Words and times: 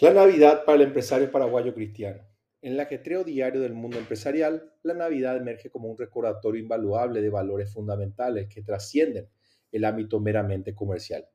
La 0.00 0.12
Navidad 0.12 0.64
para 0.64 0.74
el 0.74 0.88
empresario 0.88 1.30
paraguayo 1.30 1.72
cristiano. 1.72 2.20
En 2.60 2.72
el 2.72 2.80
ajetreo 2.80 3.22
diario 3.22 3.60
del 3.60 3.74
mundo 3.74 3.96
empresarial, 3.96 4.72
la 4.82 4.92
Navidad 4.92 5.36
emerge 5.36 5.70
como 5.70 5.88
un 5.88 5.96
recordatorio 5.96 6.60
invaluable 6.60 7.22
de 7.22 7.30
valores 7.30 7.72
fundamentales 7.72 8.48
que 8.48 8.62
trascienden 8.62 9.28
el 9.70 9.84
ámbito 9.84 10.18
meramente 10.18 10.74
comercial. 10.74 11.28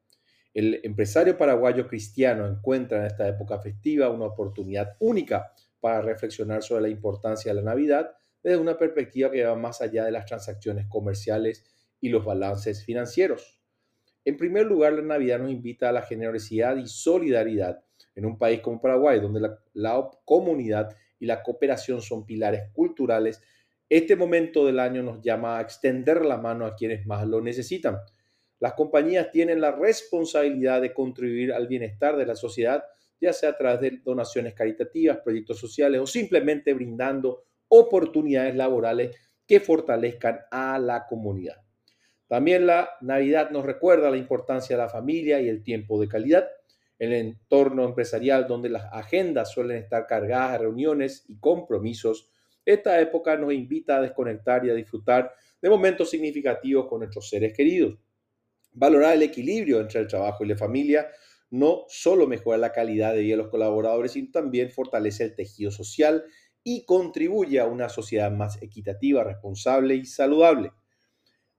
El 0.54 0.82
empresario 0.84 1.38
paraguayo 1.38 1.88
cristiano 1.88 2.46
encuentra 2.46 3.00
en 3.00 3.06
esta 3.06 3.30
época 3.30 3.62
festiva 3.62 4.10
una 4.10 4.26
oportunidad 4.26 4.98
única 5.00 5.54
para 5.80 6.02
reflexionar 6.02 6.62
sobre 6.62 6.82
la 6.82 6.90
importancia 6.90 7.54
de 7.54 7.62
la 7.62 7.72
Navidad 7.72 8.12
desde 8.44 8.58
una 8.58 8.78
perspectiva 8.78 9.32
que 9.32 9.46
va 9.46 9.56
más 9.56 9.82
allá 9.82 10.04
de 10.04 10.12
las 10.12 10.26
transacciones 10.26 10.86
comerciales 10.90 11.64
y 12.02 12.10
los 12.10 12.26
balances 12.26 12.84
financieros. 12.84 13.62
En 14.26 14.36
primer 14.36 14.66
lugar, 14.66 14.92
la 14.92 15.02
Navidad 15.02 15.40
nos 15.40 15.50
invita 15.50 15.88
a 15.88 15.94
la 15.94 16.02
generosidad 16.02 16.76
y 16.76 16.88
solidaridad 16.88 17.86
en 18.20 18.26
un 18.26 18.38
país 18.38 18.60
como 18.60 18.82
Paraguay, 18.82 19.20
donde 19.22 19.40
la, 19.74 20.10
comunidad 20.26 20.94
y 21.20 21.26
la 21.26 21.42
cooperación 21.42 22.02
son 22.02 22.26
pilares 22.26 22.70
culturales, 22.74 23.42
este 23.88 24.18
momento 24.18 24.66
del 24.66 24.80
año 24.80 25.02
nos 25.02 25.22
llama 25.22 25.58
a 25.58 25.62
extender 25.62 26.26
la 26.26 26.38
mano 26.38 26.66
a 26.66 26.76
quienes 26.76 27.06
más 27.06 27.26
lo 27.26 27.42
necesitan. 27.42 27.98
Las 28.60 28.74
compañías 28.74 29.32
tienen 29.32 29.62
la 29.62 29.72
responsabilidad 29.72 30.82
de 30.82 30.94
contribuir 30.94 31.54
al 31.54 31.68
bienestar 31.68 32.18
de 32.18 32.26
la 32.26 32.36
sociedad, 32.36 32.84
ya 33.22 33.32
sea 33.32 33.52
a 33.52 33.58
través 33.58 33.80
de 33.80 34.02
donaciones 34.04 34.54
caritativas, 34.54 35.20
proyectos 35.20 35.58
sociales 35.58 36.02
o 36.02 36.06
simplemente 36.06 36.74
brindando 36.74 37.46
oportunidades 37.70 38.54
laborales 38.54 39.16
que 39.48 39.62
fortalezcan 39.62 40.42
a 40.52 40.78
la 40.78 41.08
comunidad. 41.08 41.56
También 42.28 42.68
la 42.68 42.92
Navidad 43.00 43.50
nos 43.50 43.66
recuerda 43.66 44.12
la 44.12 44.18
importancia 44.18 44.76
de 44.76 44.84
la 44.84 44.90
familia 44.90 45.40
y 45.40 45.48
el 45.48 45.64
tiempo 45.64 46.00
de 46.00 46.10
calidad 46.10 46.50
el 47.00 47.14
entorno 47.14 47.86
empresarial 47.86 48.46
donde 48.48 48.70
las 48.70 48.86
agendas 48.92 49.52
suelen 49.52 49.78
estar 49.78 50.06
cargadas 50.06 50.52
de 50.52 50.58
reuniones 50.60 51.26
y 51.28 51.40
compromisos, 51.40 52.30
esta 52.66 53.00
época 53.00 53.38
nos 53.38 53.54
invita 53.54 53.98
a 53.98 54.02
desconectar 54.02 54.66
y 54.66 54.70
a 54.70 54.76
disfrutar 54.76 55.34
de 55.62 55.70
momentos 55.70 56.10
significativos 56.10 56.88
con 56.88 57.00
nuestros 57.00 57.30
seres 57.30 57.54
queridos. 57.56 57.98
Valorar 58.74 59.16
el 59.16 59.24
equilibrio 59.24 59.80
entre 59.80 60.02
el 60.02 60.08
trabajo 60.08 60.44
y 60.44 60.50
la 60.50 60.58
familia 60.58 61.10
no 61.52 61.86
solo 61.88 62.28
mejora 62.28 62.58
la 62.58 62.72
calidad 62.72 63.14
de 63.14 63.22
vida 63.22 63.36
de 63.36 63.44
los 63.44 63.50
colaboradores, 63.50 64.12
sino 64.12 64.30
también 64.32 64.70
fortalece 64.70 65.24
el 65.24 65.36
tejido 65.36 65.72
social 65.72 66.26
y 66.64 66.86
contribuye 66.86 67.60
a 67.60 67.66
una 67.66 67.90
sociedad 67.90 68.30
más 68.32 68.62
equitativa, 68.62 69.24
responsable 69.24 69.96
y 69.96 70.06
saludable. 70.06 70.72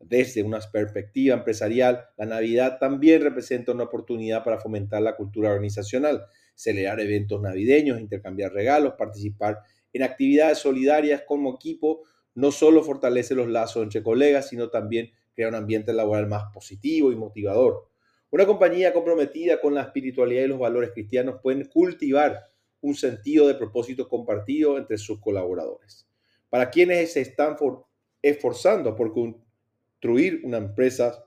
Desde 0.00 0.42
una 0.42 0.58
perspectiva 0.60 1.36
empresarial, 1.36 2.06
la 2.16 2.24
Navidad 2.24 2.78
también 2.78 3.22
representa 3.22 3.72
una 3.72 3.84
oportunidad 3.84 4.42
para 4.42 4.58
fomentar 4.58 5.02
la 5.02 5.14
cultura 5.14 5.50
organizacional, 5.50 6.24
celebrar 6.54 7.00
eventos 7.00 7.40
navideños, 7.40 8.00
intercambiar 8.00 8.52
regalos, 8.52 8.94
participar 8.94 9.58
en 9.92 10.02
actividades 10.02 10.58
solidarias 10.58 11.22
como 11.26 11.54
equipo, 11.54 12.02
no 12.34 12.50
solo 12.50 12.82
fortalece 12.82 13.34
los 13.34 13.48
lazos 13.48 13.82
entre 13.82 14.02
colegas, 14.02 14.48
sino 14.48 14.70
también 14.70 15.10
crea 15.34 15.48
un 15.48 15.54
ambiente 15.54 15.92
laboral 15.92 16.26
más 16.26 16.44
positivo 16.52 17.12
y 17.12 17.16
motivador. 17.16 17.88
Una 18.30 18.46
compañía 18.46 18.94
comprometida 18.94 19.60
con 19.60 19.74
la 19.74 19.82
espiritualidad 19.82 20.44
y 20.44 20.48
los 20.48 20.58
valores 20.58 20.92
cristianos 20.92 21.40
puede 21.42 21.68
cultivar 21.68 22.46
un 22.80 22.94
sentido 22.94 23.46
de 23.48 23.54
propósito 23.54 24.08
compartido 24.08 24.78
entre 24.78 24.96
sus 24.96 25.20
colaboradores. 25.20 26.08
Para 26.48 26.70
quienes 26.70 27.12
se 27.12 27.20
están 27.20 27.56
esforzando 28.22 28.96
por 28.96 29.12
construir 30.00 30.40
una 30.44 30.56
empresa 30.56 31.26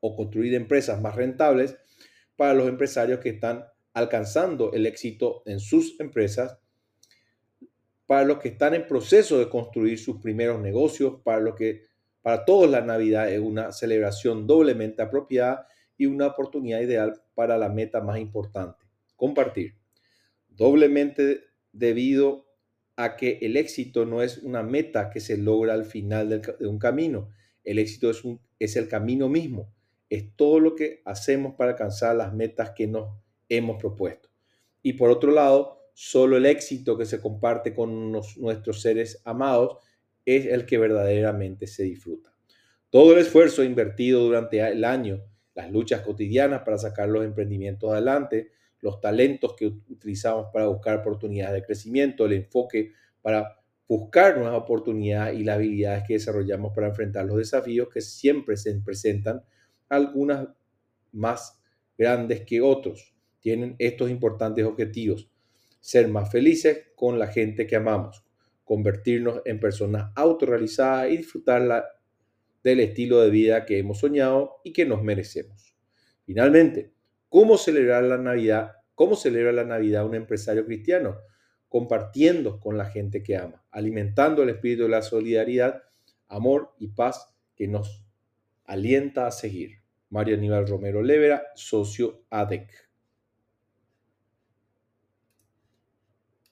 o 0.00 0.14
construir 0.14 0.54
empresas 0.54 1.00
más 1.00 1.16
rentables 1.16 1.74
para 2.36 2.52
los 2.52 2.68
empresarios 2.68 3.20
que 3.20 3.30
están 3.30 3.64
alcanzando 3.94 4.72
el 4.74 4.84
éxito 4.84 5.42
en 5.46 5.58
sus 5.58 5.98
empresas, 5.98 6.58
para 8.04 8.24
los 8.24 8.40
que 8.40 8.48
están 8.48 8.74
en 8.74 8.86
proceso 8.86 9.38
de 9.38 9.48
construir 9.48 9.98
sus 9.98 10.20
primeros 10.20 10.60
negocios, 10.60 11.20
para 11.24 11.40
los 11.40 11.54
que 11.54 11.86
para 12.20 12.44
todos 12.44 12.68
la 12.68 12.82
Navidad 12.82 13.32
es 13.32 13.40
una 13.40 13.72
celebración 13.72 14.46
doblemente 14.46 15.00
apropiada 15.00 15.66
y 15.96 16.04
una 16.04 16.26
oportunidad 16.26 16.80
ideal 16.80 17.22
para 17.34 17.56
la 17.56 17.70
meta 17.70 18.02
más 18.02 18.18
importante, 18.18 18.84
compartir. 19.16 19.76
Doblemente 20.48 21.44
debido 21.72 22.46
a 22.96 23.16
que 23.16 23.38
el 23.40 23.56
éxito 23.56 24.04
no 24.04 24.22
es 24.22 24.38
una 24.38 24.62
meta 24.62 25.08
que 25.08 25.20
se 25.20 25.38
logra 25.38 25.72
al 25.72 25.86
final 25.86 26.28
de 26.28 26.66
un 26.66 26.78
camino, 26.78 27.30
el 27.64 27.78
éxito 27.78 28.10
es, 28.58 28.76
el 28.76 28.88
camino 28.88 29.28
mismo, 29.28 29.72
es 30.10 30.34
todo 30.36 30.60
lo 30.60 30.74
que 30.74 31.02
hacemos 31.04 31.54
para 31.54 31.72
alcanzar 31.72 32.16
las 32.16 32.34
metas 32.34 32.70
que 32.70 32.86
nos 32.86 33.16
hemos 33.48 33.78
propuesto. 33.80 34.28
Y 34.82 34.94
por 34.94 35.10
otro 35.10 35.32
lado, 35.32 35.90
solo 35.94 36.36
el 36.36 36.46
éxito 36.46 36.98
que 36.98 37.06
se 37.06 37.20
comparte 37.20 37.74
con 37.74 38.12
nuestros 38.12 38.82
seres 38.82 39.20
amados 39.24 39.78
es 40.24 40.46
el 40.46 40.66
que 40.66 40.78
verdaderamente 40.78 41.66
se 41.66 41.84
disfruta. 41.84 42.34
Todo 42.90 43.12
el 43.12 43.20
esfuerzo 43.20 43.64
invertido 43.64 44.20
durante 44.20 44.60
el 44.60 44.84
año, 44.84 45.24
las 45.54 45.70
luchas 45.70 46.02
cotidianas 46.02 46.62
para 46.62 46.78
sacar 46.78 47.08
los 47.08 47.24
emprendimientos 47.24 47.90
adelante, 47.90 48.50
los 48.80 49.00
talentos 49.00 49.54
que 49.54 49.66
utilizamos 49.66 50.48
para 50.52 50.66
buscar 50.66 50.98
oportunidades 50.98 51.54
de 51.54 51.66
crecimiento, 51.66 52.26
el 52.26 52.34
enfoque 52.34 52.92
para 53.22 53.61
buscar 53.92 54.38
nuevas 54.38 54.58
oportunidades 54.58 55.38
y 55.38 55.44
las 55.44 55.56
habilidades 55.56 56.04
que 56.08 56.14
desarrollamos 56.14 56.72
para 56.74 56.86
enfrentar 56.86 57.26
los 57.26 57.36
desafíos 57.36 57.90
que 57.92 58.00
siempre 58.00 58.56
se 58.56 58.74
presentan, 58.80 59.42
algunas 59.90 60.48
más 61.12 61.60
grandes 61.98 62.40
que 62.40 62.62
otros. 62.62 63.14
Tienen 63.40 63.76
estos 63.78 64.10
importantes 64.10 64.64
objetivos. 64.64 65.30
Ser 65.78 66.08
más 66.08 66.32
felices 66.32 66.86
con 66.96 67.18
la 67.18 67.26
gente 67.26 67.66
que 67.66 67.76
amamos, 67.76 68.24
convertirnos 68.64 69.42
en 69.44 69.60
personas 69.60 70.10
autorrealizadas 70.16 71.10
y 71.10 71.18
disfrutar 71.18 71.84
del 72.64 72.80
estilo 72.80 73.20
de 73.20 73.28
vida 73.28 73.66
que 73.66 73.76
hemos 73.76 73.98
soñado 73.98 74.62
y 74.64 74.72
que 74.72 74.86
nos 74.86 75.02
merecemos. 75.02 75.76
Finalmente, 76.24 76.94
¿cómo 77.28 77.58
celebrar 77.58 78.04
la 78.04 78.16
Navidad? 78.16 78.72
¿Cómo 78.94 79.16
celebra 79.16 79.52
la 79.52 79.64
Navidad 79.64 80.06
un 80.06 80.14
empresario 80.14 80.64
cristiano? 80.64 81.18
Compartiendo 81.72 82.60
con 82.60 82.76
la 82.76 82.84
gente 82.84 83.22
que 83.22 83.34
ama, 83.34 83.64
alimentando 83.70 84.42
el 84.42 84.50
espíritu 84.50 84.82
de 84.82 84.90
la 84.90 85.00
solidaridad, 85.00 85.82
amor 86.28 86.74
y 86.78 86.88
paz 86.88 87.34
que 87.56 87.66
nos 87.66 88.04
alienta 88.66 89.26
a 89.26 89.30
seguir. 89.30 89.78
Mario 90.10 90.36
Aníbal 90.36 90.68
Romero 90.68 91.02
Levera, 91.02 91.44
socio 91.54 92.26
ADEC. 92.28 92.68